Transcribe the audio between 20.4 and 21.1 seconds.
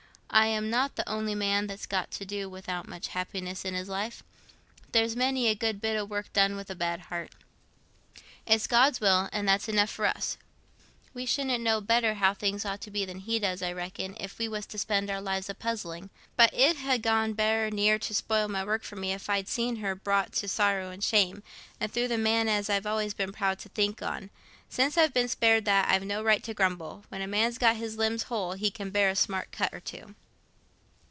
sorrow and